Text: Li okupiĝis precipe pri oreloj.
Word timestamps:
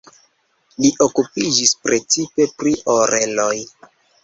Li 0.85 0.89
okupiĝis 1.07 1.75
precipe 1.85 2.49
pri 2.57 2.75
oreloj. 2.97 3.55